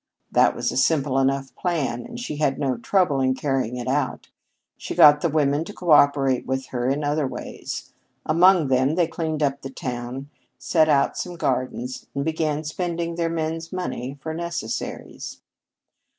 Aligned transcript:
That 0.31 0.55
was 0.55 0.71
a 0.71 0.77
simple 0.77 1.19
enough 1.19 1.53
plan, 1.53 2.07
and 2.07 2.19
she 2.19 2.37
had 2.37 2.57
no 2.57 2.75
trouble 2.77 3.21
in 3.21 3.35
carrying 3.35 3.75
it 3.77 3.87
out. 3.87 4.29
She 4.75 4.95
got 4.95 5.21
the 5.21 5.29
women 5.29 5.63
to 5.65 5.73
cooperate 5.73 6.47
with 6.47 6.65
her 6.69 6.89
in 6.89 7.03
other 7.03 7.27
ways. 7.27 7.93
Among 8.25 8.67
them 8.69 8.95
they 8.95 9.05
cleaned 9.05 9.43
up 9.43 9.61
the 9.61 9.69
town, 9.69 10.31
set 10.57 10.89
out 10.89 11.19
some 11.19 11.35
gardens, 11.35 12.07
and 12.15 12.25
began 12.25 12.63
spending 12.63 13.13
their 13.13 13.29
men's 13.29 13.71
money 13.71 14.17
for 14.23 14.33
necessaries. 14.33 15.39